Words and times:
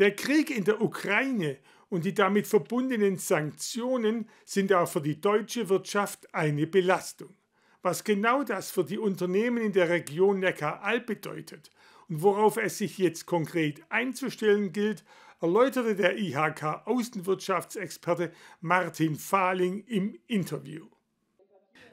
Der 0.00 0.16
Krieg 0.16 0.50
in 0.50 0.64
der 0.64 0.80
Ukraine 0.80 1.58
und 1.90 2.06
die 2.06 2.14
damit 2.14 2.46
verbundenen 2.46 3.18
Sanktionen 3.18 4.30
sind 4.46 4.72
auch 4.72 4.88
für 4.88 5.02
die 5.02 5.20
deutsche 5.20 5.68
Wirtschaft 5.68 6.34
eine 6.34 6.66
Belastung. 6.66 7.34
Was 7.82 8.02
genau 8.02 8.42
das 8.42 8.70
für 8.70 8.82
die 8.82 8.96
Unternehmen 8.96 9.58
in 9.58 9.74
der 9.74 9.90
Region 9.90 10.40
Neckaralb 10.40 11.04
bedeutet 11.04 11.70
und 12.08 12.22
worauf 12.22 12.56
es 12.56 12.78
sich 12.78 12.96
jetzt 12.96 13.26
konkret 13.26 13.82
einzustellen 13.90 14.72
gilt, 14.72 15.04
erläuterte 15.42 15.94
der 15.94 16.16
IHK 16.16 16.86
Außenwirtschaftsexperte 16.86 18.32
Martin 18.62 19.16
Fahling 19.16 19.84
im 19.84 20.18
Interview. 20.26 20.86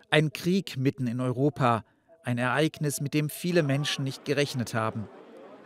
Ein 0.10 0.32
Krieg 0.32 0.78
mitten 0.78 1.08
in 1.08 1.20
Europa, 1.20 1.84
ein 2.24 2.38
Ereignis, 2.38 3.02
mit 3.02 3.14
dem 3.14 3.30
viele 3.30 3.64
Menschen 3.64 4.06
nicht 4.06 4.24
gerechnet 4.24 4.74
haben. 4.74 5.10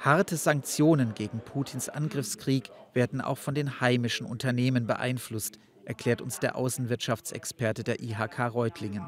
Harte 0.03 0.35
Sanktionen 0.35 1.13
gegen 1.13 1.41
Putins 1.41 1.87
Angriffskrieg 1.87 2.71
werden 2.93 3.21
auch 3.21 3.37
von 3.37 3.53
den 3.53 3.81
heimischen 3.81 4.25
Unternehmen 4.25 4.87
beeinflusst, 4.87 5.59
erklärt 5.85 6.23
uns 6.23 6.39
der 6.39 6.55
Außenwirtschaftsexperte 6.55 7.83
der 7.83 8.01
IHK 8.01 8.51
Reutlingen. 8.51 9.05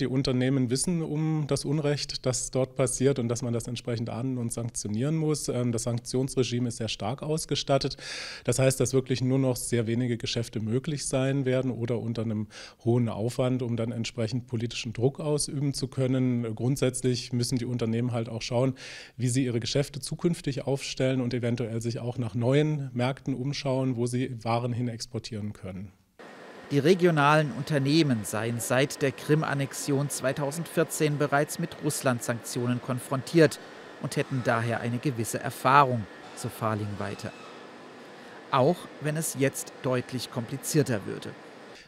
Die 0.00 0.06
Unternehmen 0.06 0.70
wissen 0.70 1.02
um 1.02 1.44
das 1.46 1.66
Unrecht, 1.66 2.24
das 2.24 2.50
dort 2.50 2.74
passiert 2.74 3.18
und 3.18 3.28
dass 3.28 3.42
man 3.42 3.52
das 3.52 3.68
entsprechend 3.68 4.08
ahnden 4.08 4.38
und 4.38 4.50
sanktionieren 4.50 5.14
muss. 5.14 5.48
Ähm, 5.48 5.72
das 5.72 5.82
Sanktionsregime 5.82 6.68
ist 6.68 6.78
sehr 6.78 6.88
stark 6.88 7.22
ausgestattet. 7.22 7.98
Das 8.44 8.58
heißt, 8.58 8.80
dass 8.80 8.94
wirklich 8.94 9.20
nur 9.20 9.38
noch 9.38 9.56
sehr 9.56 9.86
wenige 9.86 10.16
Geschäfte 10.16 10.60
möglich 10.60 11.04
sein 11.06 11.44
werden 11.44 11.70
oder 11.70 11.98
unter 11.98 12.22
einem 12.22 12.48
hohen 12.82 13.10
Aufwand, 13.10 13.60
um 13.60 13.76
dann 13.76 13.92
entsprechend 13.92 14.46
politischen 14.46 14.94
Druck 14.94 15.20
ausüben 15.20 15.74
zu 15.74 15.88
können. 15.88 16.54
Grundsätzlich 16.54 17.34
müssen 17.34 17.58
die 17.58 17.66
Unternehmen 17.66 18.12
halt 18.12 18.30
auch 18.30 18.40
schauen, 18.40 18.76
wie 19.18 19.28
sie 19.28 19.44
ihre 19.44 19.60
Geschäfte 19.60 20.00
zukünftig 20.00 20.66
aufstellen 20.66 21.20
und 21.20 21.34
eventuell 21.34 21.82
sich 21.82 21.98
auch 21.98 22.16
nach 22.16 22.34
neuen 22.34 22.88
Märkten 22.94 23.34
umschauen, 23.34 23.96
wo 23.96 24.06
sie 24.06 24.42
Waren 24.42 24.72
hin 24.72 24.88
exportieren 24.88 25.52
können. 25.52 25.92
Die 26.70 26.78
regionalen 26.78 27.50
Unternehmen 27.50 28.24
seien 28.24 28.60
seit 28.60 29.02
der 29.02 29.10
Krim-Annexion 29.10 30.08
2014 30.08 31.18
bereits 31.18 31.58
mit 31.58 31.70
Russland-Sanktionen 31.82 32.80
konfrontiert 32.80 33.58
und 34.02 34.14
hätten 34.16 34.42
daher 34.44 34.78
eine 34.78 34.98
gewisse 34.98 35.40
Erfahrung, 35.40 36.06
so 36.36 36.48
Farling 36.48 36.86
weiter. 36.98 37.32
Auch 38.52 38.76
wenn 39.00 39.16
es 39.16 39.34
jetzt 39.36 39.72
deutlich 39.82 40.30
komplizierter 40.30 41.06
würde. 41.06 41.30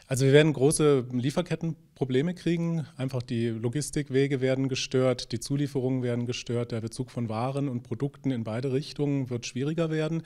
Also 0.05 0.25
wir 0.25 0.33
werden 0.33 0.51
große 0.51 1.05
Lieferkettenprobleme 1.13 2.33
kriegen. 2.33 2.85
Einfach 2.97 3.23
die 3.23 3.47
Logistikwege 3.47 4.41
werden 4.41 4.67
gestört, 4.67 5.31
die 5.31 5.39
Zulieferungen 5.39 6.03
werden 6.03 6.25
gestört, 6.25 6.73
der 6.73 6.81
Bezug 6.81 7.09
von 7.09 7.29
Waren 7.29 7.69
und 7.69 7.83
Produkten 7.83 8.31
in 8.31 8.43
beide 8.43 8.73
Richtungen 8.73 9.29
wird 9.29 9.45
schwieriger 9.45 9.89
werden. 9.89 10.23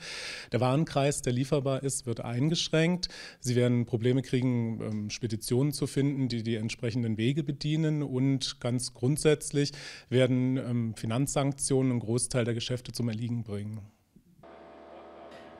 Der 0.50 0.60
Warenkreis, 0.60 1.22
der 1.22 1.32
lieferbar 1.32 1.84
ist, 1.84 2.06
wird 2.06 2.20
eingeschränkt. 2.20 3.08
Sie 3.38 3.54
werden 3.54 3.86
Probleme 3.86 4.22
kriegen, 4.22 4.80
ähm, 4.82 5.10
Speditionen 5.10 5.72
zu 5.72 5.86
finden, 5.86 6.28
die 6.28 6.42
die 6.42 6.56
entsprechenden 6.56 7.16
Wege 7.16 7.44
bedienen. 7.44 8.02
Und 8.02 8.58
ganz 8.58 8.94
grundsätzlich 8.94 9.70
werden 10.08 10.56
ähm, 10.56 10.94
Finanzsanktionen 10.96 11.92
einen 11.92 12.00
Großteil 12.00 12.44
der 12.44 12.54
Geschäfte 12.54 12.90
zum 12.90 13.08
Erliegen 13.08 13.44
bringen. 13.44 13.80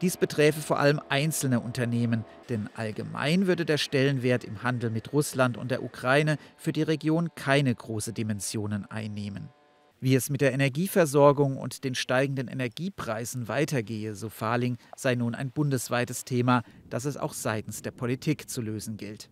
Dies 0.01 0.17
beträfe 0.17 0.61
vor 0.61 0.79
allem 0.79 1.01
einzelne 1.09 1.59
Unternehmen, 1.59 2.25
denn 2.49 2.71
allgemein 2.77 3.49
würde 3.49 3.65
der 3.65 3.79
Stellenwert 3.79 4.45
im 4.45 4.63
Handel 4.63 4.91
mit 4.91 5.13
Russland 5.13 5.57
und 5.57 5.73
der 5.73 5.83
Ukraine 5.83 6.37
für 6.57 6.73
die 6.73 6.83
Region 6.83 7.31
keine 7.35 7.75
große 7.75 8.13
Dimensionen 8.13 8.87
einnehmen. 8.87 9.49
Wie 10.01 10.15
es 10.15 10.31
mit 10.31 10.41
der 10.41 10.53
Energieversorgung 10.53 11.57
und 11.57 11.83
den 11.83 11.97
steigenden 11.97 12.47
Energiepreisen 12.47 13.49
weitergehe, 13.49 14.15
so 14.15 14.29
Fahling, 14.29 14.77
sei 14.97 15.17
nun 15.17 15.35
ein 15.35 15.51
bundesweites 15.51 16.25
Thema, 16.25 16.62
das 16.89 17.05
es 17.05 17.17
auch 17.17 17.33
seitens 17.33 17.83
der 17.83 17.91
Politik 17.91 18.49
zu 18.49 18.62
lösen 18.62 18.97
gilt. 18.97 19.29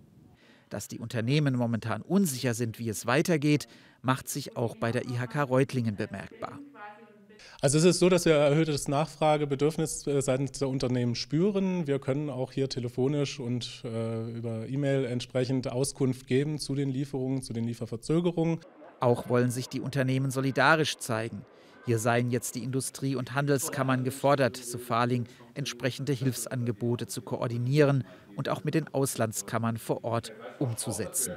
Dass 0.69 0.89
die 0.89 0.99
Unternehmen 0.99 1.55
momentan 1.55 2.03
unsicher 2.03 2.55
sind, 2.55 2.81
wie 2.81 2.89
es 2.89 3.07
weitergeht, 3.07 3.69
macht 4.03 4.29
sich 4.29 4.57
auch 4.57 4.75
bei 4.75 4.91
der 4.91 5.05
IHK 5.09 5.49
Reutlingen 5.49 5.95
bemerkbar. 5.95 6.59
Also 7.63 7.79
es 7.79 7.85
ist 7.85 8.01
so, 8.01 8.09
dass 8.11 8.27
wir 8.27 8.35
erhöhtes 8.35 8.87
Nachfragebedürfnis 8.87 10.07
äh, 10.07 10.21
seitens 10.21 10.53
der 10.59 10.69
Unternehmen 10.69 11.15
spüren. 11.15 11.87
Wir 11.87 11.99
können 11.99 12.29
auch 12.29 12.53
hier 12.53 12.69
telefonisch 12.69 13.41
und 13.41 13.83
äh, 13.85 14.31
über 14.31 14.69
E-Mail 14.69 15.07
entsprechend 15.07 15.71
Auskunft 15.73 16.27
geben 16.27 16.59
zu 16.59 16.75
den 16.75 16.91
Lieferungen, 16.91 17.43
zu 17.43 17.55
den 17.55 17.65
Lieferverzögerungen. 17.65 18.61
Auch 19.01 19.29
wollen 19.29 19.51
sich 19.51 19.69
die 19.69 19.81
Unternehmen 19.81 20.31
solidarisch 20.31 20.99
zeigen. 20.99 21.45
Hier 21.87 21.99
seien 21.99 22.31
jetzt 22.31 22.57
die 22.57 22.65
Industrie- 22.65 23.15
und 23.15 23.35
Handelskammern 23.35 24.05
gefordert, 24.05 24.57
so 24.57 24.77
Farling, 24.77 25.25
entsprechende 25.55 26.13
Hilfsangebote 26.13 27.07
zu 27.07 27.23
koordinieren 27.23 28.05
und 28.35 28.49
auch 28.49 28.65
mit 28.65 28.75
den 28.75 28.93
Auslandskammern 28.93 29.79
vor 29.79 30.05
Ort 30.05 30.33
umzusetzen. 30.59 31.35